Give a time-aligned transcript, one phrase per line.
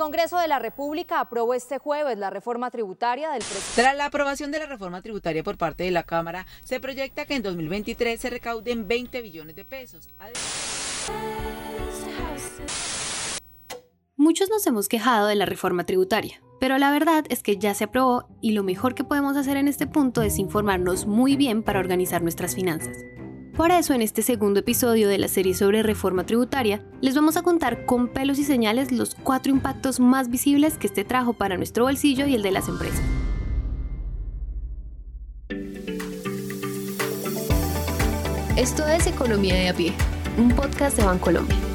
[0.00, 3.82] Congreso de la República aprobó este jueves la reforma tributaria del presidente.
[3.82, 7.34] Tras la aprobación de la reforma tributaria por parte de la Cámara, se proyecta que
[7.34, 10.08] en 2023 se recauden 20 billones de pesos.
[14.16, 17.84] Muchos nos hemos quejado de la reforma tributaria, pero la verdad es que ya se
[17.84, 21.78] aprobó y lo mejor que podemos hacer en este punto es informarnos muy bien para
[21.78, 22.96] organizar nuestras finanzas.
[23.56, 27.42] Por eso, en este segundo episodio de la serie sobre reforma tributaria, les vamos a
[27.42, 31.84] contar con pelos y señales los cuatro impactos más visibles que este trajo para nuestro
[31.84, 33.02] bolsillo y el de las empresas.
[38.56, 39.94] Esto es Economía de a pie,
[40.36, 41.69] un podcast de Bancolombia.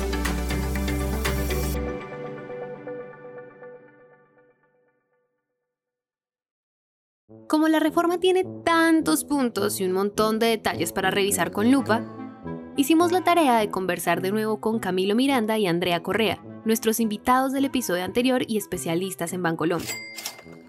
[7.48, 12.04] Como la reforma tiene tantos puntos y un montón de detalles para revisar con lupa,
[12.76, 17.54] hicimos la tarea de conversar de nuevo con Camilo Miranda y Andrea Correa, nuestros invitados
[17.54, 19.94] del episodio anterior y especialistas en Bancolombia.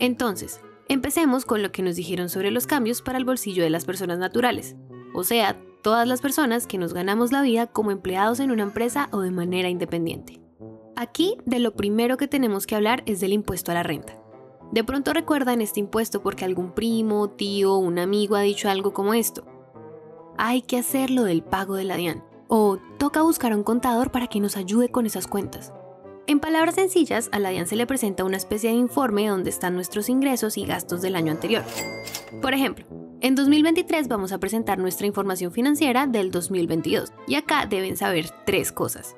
[0.01, 3.87] Entonces, empecemos con lo que nos dijeron sobre los cambios para el bolsillo de las
[3.87, 4.77] personas naturales,
[5.15, 9.09] o sea, todas las personas que nos ganamos la vida como empleados en una empresa
[9.13, 10.41] o de manera independiente.
[10.95, 14.19] Aquí, de lo primero que tenemos que hablar es del impuesto a la renta.
[14.73, 19.15] De pronto recuerdan este impuesto porque algún primo, tío, un amigo ha dicho algo como
[19.15, 19.45] esto.
[20.39, 22.25] Hay que hacer lo del pago de la DIAN.
[22.49, 25.73] O toca buscar a un contador para que nos ayude con esas cuentas.
[26.29, 29.75] En palabras sencillas, a la DIAN se le presenta una especie de informe donde están
[29.75, 31.63] nuestros ingresos y gastos del año anterior.
[32.43, 32.85] Por ejemplo,
[33.21, 38.73] en 2023 vamos a presentar nuestra información financiera del 2022 y acá deben saber tres
[38.73, 39.17] cosas.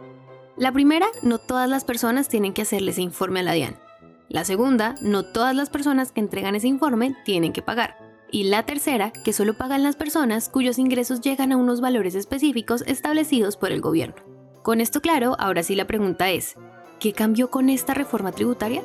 [0.56, 3.87] La primera, no todas las personas tienen que hacerle ese informe a la DIAN.
[4.28, 7.96] La segunda, no todas las personas que entregan ese informe tienen que pagar.
[8.30, 12.82] Y la tercera, que solo pagan las personas cuyos ingresos llegan a unos valores específicos
[12.86, 14.22] establecidos por el gobierno.
[14.62, 16.56] Con esto claro, ahora sí la pregunta es,
[17.00, 18.82] ¿qué cambió con esta reforma tributaria?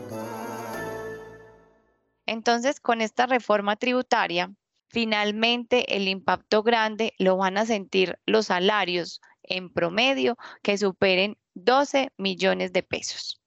[2.26, 4.50] Entonces, con esta reforma tributaria,
[4.88, 12.14] finalmente el impacto grande lo van a sentir los salarios en promedio que superen 12
[12.16, 13.42] millones de pesos.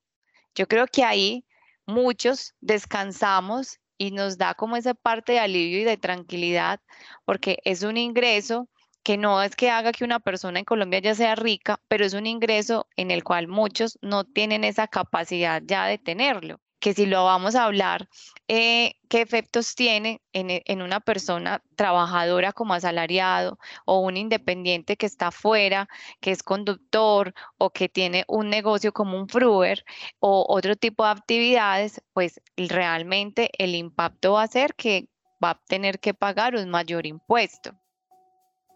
[0.54, 1.45] Yo creo que ahí
[1.86, 6.80] muchos descansamos y nos da como esa parte de alivio y de tranquilidad
[7.24, 8.68] porque es un ingreso
[9.02, 12.12] que no es que haga que una persona en Colombia ya sea rica, pero es
[12.12, 17.06] un ingreso en el cual muchos no tienen esa capacidad ya de tenerlo que si
[17.06, 18.08] lo vamos a hablar,
[18.48, 25.06] eh, qué efectos tiene en, en, una persona trabajadora como asalariado o un independiente que
[25.06, 25.88] está afuera,
[26.20, 29.84] que es conductor o que tiene un negocio como un fruer
[30.20, 35.08] o otro tipo de actividades, pues realmente el impacto va a ser que
[35.42, 37.72] va a tener que pagar un mayor impuesto.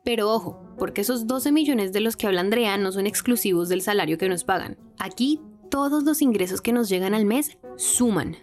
[0.04, 3.82] Pero ojo, porque esos 12 millones de los que habla Andrea no son exclusivos del
[3.82, 4.78] salario que nos pagan.
[4.98, 8.36] Aquí todos los ingresos que nos llegan al mes suman.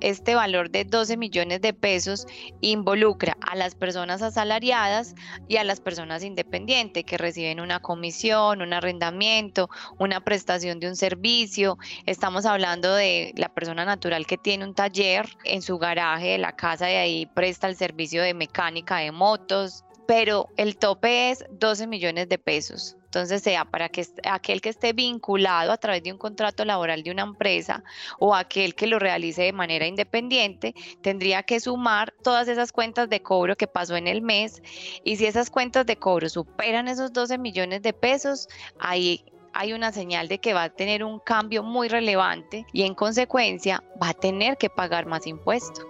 [0.00, 2.26] Este valor de 12 millones de pesos
[2.60, 5.14] involucra a las personas asalariadas
[5.46, 9.70] y a las personas independientes que reciben una comisión, un arrendamiento,
[10.00, 11.78] una prestación de un servicio.
[12.04, 16.56] Estamos hablando de la persona natural que tiene un taller en su garaje de la
[16.56, 21.86] casa y ahí presta el servicio de mecánica de motos, pero el tope es 12
[21.86, 22.96] millones de pesos.
[23.12, 27.10] Entonces, sea para que aquel que esté vinculado a través de un contrato laboral de
[27.10, 27.84] una empresa
[28.18, 33.20] o aquel que lo realice de manera independiente, tendría que sumar todas esas cuentas de
[33.20, 34.62] cobro que pasó en el mes.
[35.04, 39.92] Y si esas cuentas de cobro superan esos 12 millones de pesos, ahí hay una
[39.92, 44.14] señal de que va a tener un cambio muy relevante y en consecuencia va a
[44.14, 45.84] tener que pagar más impuestos.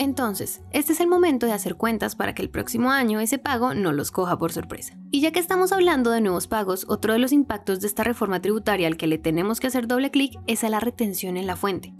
[0.00, 3.74] Entonces, este es el momento de hacer cuentas para que el próximo año ese pago
[3.74, 4.96] no los coja por sorpresa.
[5.10, 8.40] Y ya que estamos hablando de nuevos pagos, otro de los impactos de esta reforma
[8.40, 11.54] tributaria al que le tenemos que hacer doble clic es a la retención en la
[11.54, 11.92] fuente.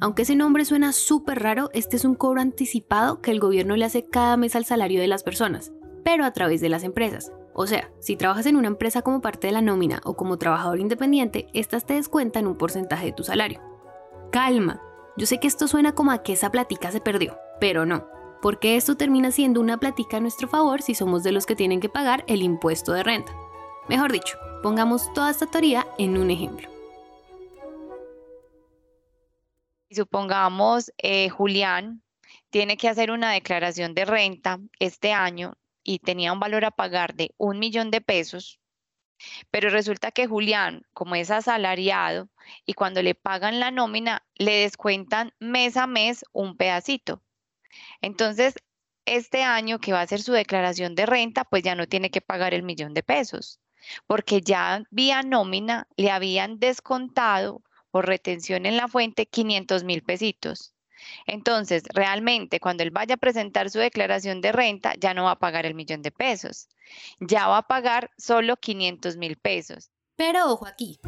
[0.00, 3.84] Aunque ese nombre suena súper raro, este es un cobro anticipado que el gobierno le
[3.84, 5.70] hace cada mes al salario de las personas,
[6.02, 7.30] pero a través de las empresas.
[7.54, 10.80] O sea, si trabajas en una empresa como parte de la nómina o como trabajador
[10.80, 13.60] independiente, estas te descuentan un porcentaje de tu salario.
[14.32, 14.82] Calma,
[15.16, 18.08] yo sé que esto suena como a que esa platica se perdió, pero no,
[18.42, 21.80] porque esto termina siendo una platica a nuestro favor si somos de los que tienen
[21.80, 23.32] que pagar el impuesto de renta.
[23.88, 26.68] Mejor dicho, pongamos toda esta teoría en un ejemplo.
[29.90, 32.02] Supongamos, eh, Julián
[32.50, 37.14] tiene que hacer una declaración de renta este año y tenía un valor a pagar
[37.14, 38.58] de un millón de pesos,
[39.50, 42.28] pero resulta que Julián, como es asalariado
[42.66, 47.22] y cuando le pagan la nómina, le descuentan mes a mes un pedacito.
[48.00, 48.54] Entonces,
[49.06, 52.20] este año que va a hacer su declaración de renta, pues ya no tiene que
[52.20, 53.60] pagar el millón de pesos,
[54.06, 60.73] porque ya vía nómina le habían descontado por retención en la fuente 500 mil pesitos.
[61.26, 65.38] Entonces, realmente, cuando él vaya a presentar su declaración de renta, ya no va a
[65.38, 66.68] pagar el millón de pesos.
[67.20, 69.90] Ya va a pagar solo 500 mil pesos.
[70.16, 71.00] Pero ojo aquí,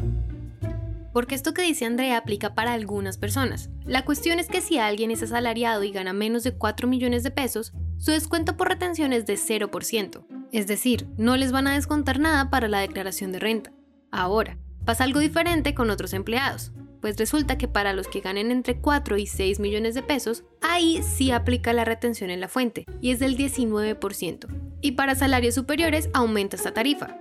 [1.17, 3.71] porque esto que dice Andrea aplica para algunas personas.
[3.85, 7.31] La cuestión es que si alguien es asalariado y gana menos de 4 millones de
[7.31, 10.27] pesos, su descuento por retención es de 0%.
[10.51, 13.71] Es decir, no les van a descontar nada para la declaración de renta.
[14.11, 16.71] Ahora, pasa algo diferente con otros empleados,
[17.07, 21.01] pues resulta que para los que ganen entre 4 y 6 millones de pesos, ahí
[21.01, 24.47] sí aplica la retención en la fuente, y es del 19%.
[24.81, 27.17] Y para salarios superiores aumenta esta tarifa.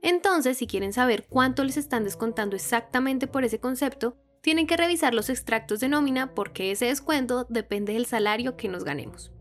[0.00, 5.12] Entonces, si quieren saber cuánto les están descontando exactamente por ese concepto, tienen que revisar
[5.12, 9.32] los extractos de nómina porque ese descuento depende del salario que nos ganemos.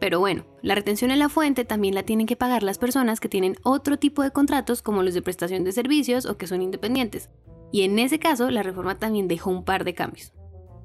[0.00, 3.28] Pero bueno, la retención en la fuente también la tienen que pagar las personas que
[3.28, 7.30] tienen otro tipo de contratos como los de prestación de servicios o que son independientes.
[7.70, 10.32] Y en ese caso, la reforma también dejó un par de cambios.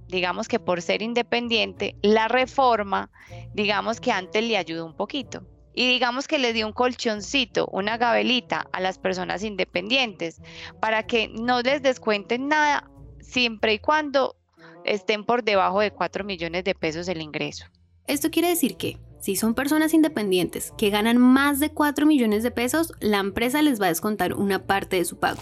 [0.07, 3.09] Digamos que por ser independiente, la reforma,
[3.53, 5.47] digamos que antes le ayudó un poquito.
[5.74, 10.39] Y digamos que le dio un colchoncito, una gabelita a las personas independientes
[10.80, 12.91] para que no les descuenten nada
[13.21, 14.36] siempre y cuando
[14.86, 17.65] estén por debajo de 4 millones de pesos el ingreso.
[18.06, 22.51] Esto quiere decir que, si son personas independientes que ganan más de 4 millones de
[22.51, 25.41] pesos, la empresa les va a descontar una parte de su pago.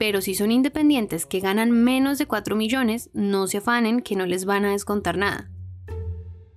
[0.00, 4.24] Pero si son independientes que ganan menos de 4 millones, no se afanen que no
[4.24, 5.50] les van a descontar nada.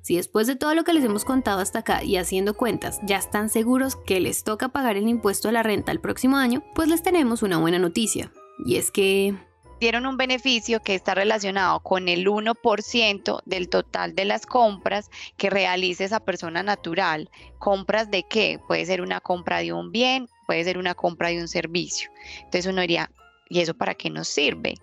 [0.02, 3.18] Si después de todo lo que les hemos contado hasta acá y haciendo cuentas ya
[3.18, 6.88] están seguros que les toca pagar el impuesto a la renta el próximo año, pues
[6.88, 8.32] les tenemos una buena noticia.
[8.66, 9.36] Y es que
[9.82, 15.50] dieron un beneficio que está relacionado con el 1% del total de las compras que
[15.50, 17.30] realice esa persona natural.
[17.60, 18.62] ¿Compras de qué?
[18.70, 22.10] Puede ser una compra de un bien, puede ser una compra de un servicio.
[22.46, 23.12] Entonces uno diría,
[23.54, 24.74] ¿y eso para qué nos sirve?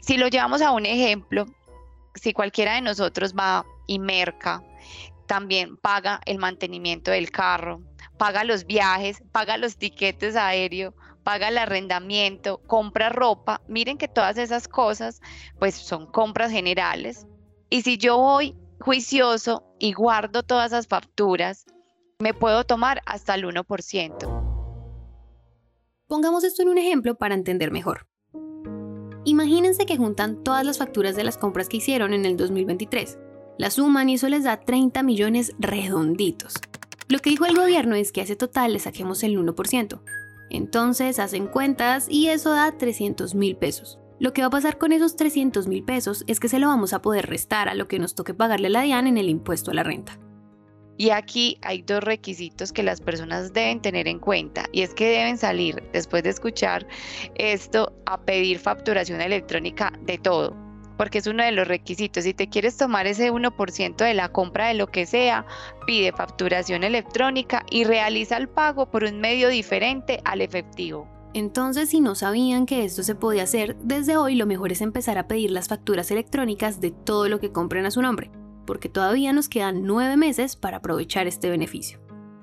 [0.00, 1.46] Si lo llevamos a un ejemplo,
[2.14, 4.62] si cualquiera de nosotros va y merca,
[5.26, 7.82] también paga el mantenimiento del carro,
[8.16, 10.94] paga los viajes, paga los tiquetes aéreos,
[11.24, 13.60] paga el arrendamiento, compra ropa.
[13.66, 15.20] Miren que todas esas cosas
[15.58, 17.26] pues son compras generales.
[17.68, 21.64] Y si yo voy juicioso y guardo todas esas facturas,
[22.20, 24.33] me puedo tomar hasta el 1%.
[26.14, 28.06] Pongamos esto en un ejemplo para entender mejor.
[29.24, 33.18] Imagínense que juntan todas las facturas de las compras que hicieron en el 2023.
[33.58, 36.54] Las suman y eso les da 30 millones redonditos.
[37.08, 40.02] Lo que dijo el gobierno es que a ese total le saquemos el 1%.
[40.50, 43.98] Entonces hacen cuentas y eso da 300 mil pesos.
[44.20, 46.92] Lo que va a pasar con esos 300 mil pesos es que se lo vamos
[46.92, 49.72] a poder restar a lo que nos toque pagarle a la DIAN en el impuesto
[49.72, 50.16] a la renta.
[50.96, 55.08] Y aquí hay dos requisitos que las personas deben tener en cuenta y es que
[55.08, 56.86] deben salir después de escuchar
[57.34, 60.56] esto a pedir facturación electrónica de todo,
[60.96, 62.24] porque es uno de los requisitos.
[62.24, 65.46] Si te quieres tomar ese 1% de la compra de lo que sea,
[65.84, 71.08] pide facturación electrónica y realiza el pago por un medio diferente al efectivo.
[71.34, 75.18] Entonces, si no sabían que esto se podía hacer, desde hoy lo mejor es empezar
[75.18, 78.30] a pedir las facturas electrónicas de todo lo que compren a su nombre,
[78.64, 82.00] porque todavía nos quedan nueve meses para aprovechar este beneficio.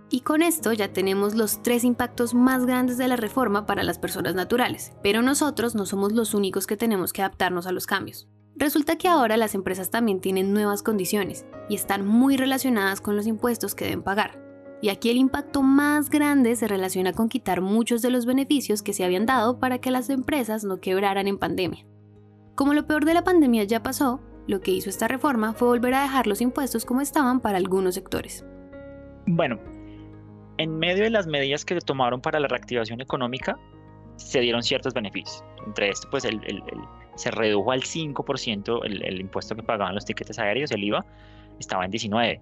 [0.10, 3.98] Y con esto ya tenemos los tres impactos más grandes de la reforma para las
[3.98, 8.28] personas naturales, pero nosotros no somos los únicos que tenemos que adaptarnos a los cambios.
[8.58, 13.26] Resulta que ahora las empresas también tienen nuevas condiciones y están muy relacionadas con los
[13.26, 14.40] impuestos que deben pagar.
[14.82, 18.94] Y aquí el impacto más grande se relaciona con quitar muchos de los beneficios que
[18.94, 21.86] se habían dado para que las empresas no quebraran en pandemia.
[22.56, 25.94] Como lo peor de la pandemia ya pasó, lo que hizo esta reforma fue volver
[25.94, 28.46] a dejar los impuestos como estaban para algunos sectores.
[29.28, 29.60] Bueno,
[30.58, 33.58] en medio de las medidas que tomaron para la reactivación económica,
[34.18, 35.44] se dieron ciertos beneficios.
[35.66, 36.28] Entre esto, pues
[37.16, 41.06] se redujo al 5% el, el, impuesto que pagaban los tiquetes aéreos, el IVA,
[41.60, 42.42] estaba en 19.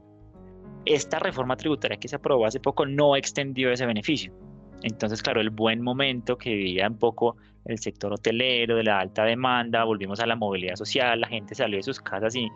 [0.85, 4.33] Esta reforma tributaria que se aprobó hace poco no extendió ese beneficio.
[4.83, 9.23] Entonces, claro, el buen momento que vivía un poco el sector hotelero, de la alta
[9.23, 12.47] demanda, volvimos a la movilidad social, la gente salió de sus casas y,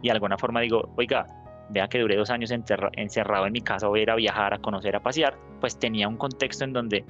[0.00, 1.26] y de alguna forma digo, oiga,
[1.70, 4.58] vea que duré dos años encerrado en mi casa, voy a ir a viajar, a
[4.58, 7.04] conocer, a pasear, pues tenía un contexto en donde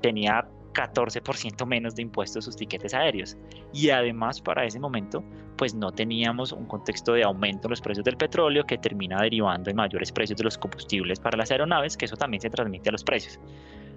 [0.00, 3.36] tenía 14% menos de impuestos sus tiquetes aéreos.
[3.72, 5.22] Y además para ese momento,
[5.56, 9.70] pues no teníamos un contexto de aumento en los precios del petróleo que termina derivando
[9.70, 12.92] en mayores precios de los combustibles para las aeronaves, que eso también se transmite a
[12.92, 13.38] los precios.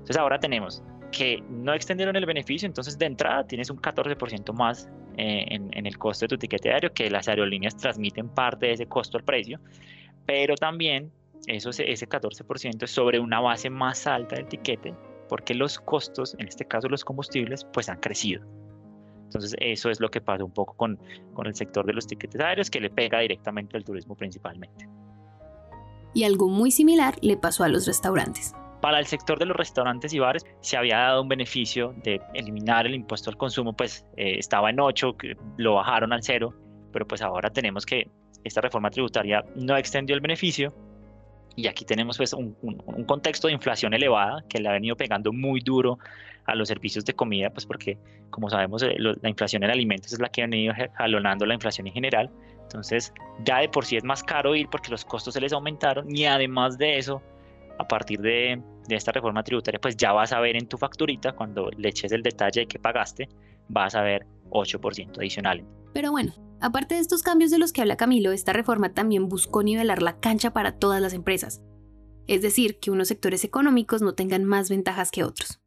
[0.06, 4.88] Entonces ahora tenemos que no extendieron el beneficio, entonces de entrada tienes un 14% más
[5.18, 8.86] eh, en, el costo de tu tiquete aéreo, que las aerolíneas transmiten parte de ese
[8.86, 9.60] costo al precio,
[10.28, 11.12] pero también
[11.48, 14.94] eso, ese 14% es sobre una base más alta del tiquete
[15.28, 18.46] porque los costos, en este caso los combustibles, pues han crecido.
[19.24, 21.00] Entonces eso es lo que pasa un poco con,
[21.34, 24.88] con el sector de los tiquetes aéreos que le pega directamente al turismo principalmente.
[26.14, 28.54] Y algo muy similar le pasó a los restaurantes.
[28.86, 32.86] Para el sector de los restaurantes y bares se había dado un beneficio de eliminar
[32.86, 35.16] el impuesto al consumo, pues eh, estaba en 8,
[35.58, 36.54] lo bajaron al 0,
[36.94, 38.08] pero pues ahora tenemos que
[38.44, 40.72] esta reforma tributaria no extendió el beneficio
[41.56, 42.54] y aquí tenemos pues un,
[43.08, 45.98] contexto de inflación elevada que le ha venido pegando muy duro
[46.46, 47.98] a los servicios de comida, pues porque
[48.30, 51.88] como sabemos eh, la inflación en alimentos es la que ha venido jalonando la inflación
[51.88, 52.30] en general.
[52.62, 53.12] Entonces
[53.46, 56.26] ya de por sí es más caro ir porque los costos se les aumentaron y
[56.26, 57.24] además de eso,
[57.80, 61.34] a partir de, de esta reforma tributaria, pues ya vas a ver en tu facturita,
[61.34, 63.30] cuando le eches el detalle de que pagaste,
[63.70, 65.64] vas a ver 8% adicional.
[65.94, 69.62] Pero bueno, Aparte de estos cambios de los que habla Camilo, esta reforma también buscó
[69.62, 71.62] nivelar la cancha para todas las empresas.
[72.28, 75.60] Es decir, que unos sectores económicos no tengan más ventajas que otros.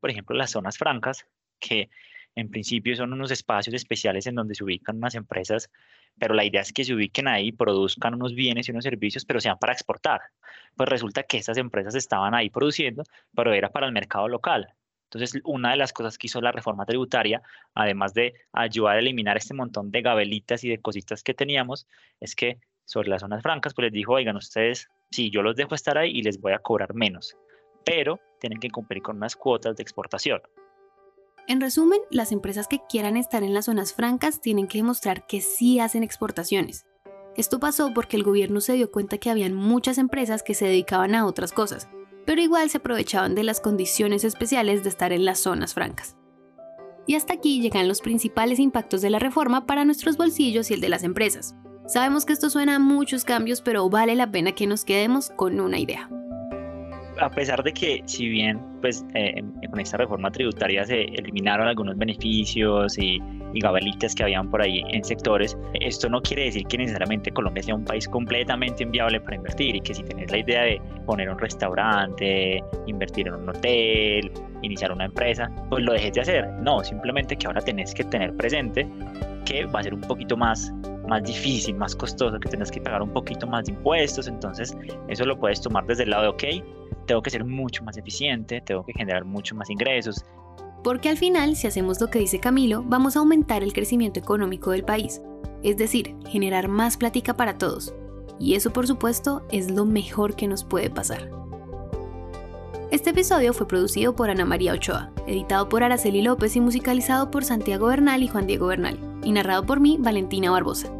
[0.00, 1.26] Por ejemplo, las zonas francas,
[1.58, 1.90] que
[2.36, 5.70] en principio son unos espacios especiales en donde se ubican unas empresas,
[6.18, 9.40] pero la idea es que se ubiquen ahí, produzcan unos bienes y unos servicios, pero
[9.40, 10.20] sean para exportar.
[10.76, 13.02] Pues resulta que estas empresas estaban ahí produciendo,
[13.34, 14.74] pero era para el mercado local.
[15.04, 17.40] Entonces, una de las cosas que hizo la reforma tributaria,
[17.74, 21.86] además de ayudar a eliminar este montón de gabelitas y de cositas que teníamos,
[22.20, 25.74] es que sobre las zonas francas, pues les dijo, oigan, ustedes, sí, yo los dejo
[25.74, 27.36] estar ahí y les voy a cobrar menos,
[27.84, 30.42] pero tienen que cumplir con unas cuotas de exportación.
[31.48, 35.40] En resumen, las empresas que quieran estar en las zonas francas tienen que demostrar que
[35.40, 36.84] sí hacen exportaciones.
[37.38, 41.14] Esto pasó porque el gobierno se dio cuenta que habían muchas empresas que se dedicaban
[41.14, 41.88] a otras cosas,
[42.26, 46.18] pero igual se aprovechaban de las condiciones especiales de estar en las zonas francas.
[47.06, 50.82] Y hasta aquí llegan los principales impactos de la reforma para nuestros bolsillos y el
[50.82, 51.54] de las empresas.
[51.86, 55.60] Sabemos que esto suena a muchos cambios, pero vale la pena que nos quedemos con
[55.60, 56.10] una idea
[57.20, 61.96] a pesar de que si bien pues eh, con esta reforma tributaria se eliminaron algunos
[61.96, 63.20] beneficios y,
[63.52, 67.62] y, gabelitas que habían por ahí en sectores, esto no quiere decir que necesariamente Colombia
[67.62, 71.28] sea un país completamente inviable para invertir y que si tenés la idea de poner
[71.28, 74.30] un restaurante, invertir en un hotel,
[74.62, 76.48] iniciar una empresa, pues lo dejes de hacer.
[76.62, 78.86] No, simplemente que ahora tenés que tener presente
[79.44, 80.72] que va a ser un poquito más
[81.08, 84.76] más difícil, más costoso, que tenés que pagar un poquito más de impuestos, entonces
[85.08, 86.64] eso lo puedes tomar desde el lado de, ok,
[87.08, 90.24] tengo que ser mucho más eficiente, tengo que generar mucho más ingresos.
[90.84, 94.70] Porque al final, si hacemos lo que dice Camilo, vamos a aumentar el crecimiento económico
[94.70, 95.20] del país,
[95.64, 97.92] es decir, generar más plática para todos.
[98.38, 101.28] Y eso, por supuesto, es lo mejor que nos puede pasar.
[102.92, 107.44] Este episodio fue producido por Ana María Ochoa, editado por Araceli López y musicalizado por
[107.44, 110.97] Santiago Bernal y Juan Diego Bernal, y narrado por mí, Valentina Barbosa.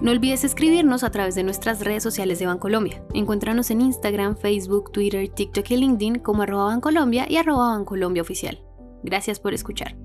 [0.00, 3.02] No olvides escribirnos a través de nuestras redes sociales de Bancolombia.
[3.14, 8.62] Encuéntranos en Instagram, Facebook, Twitter, TikTok y LinkedIn como arroba Bancolombia y arroba Bancolombia Oficial.
[9.02, 9.96] Gracias por escuchar.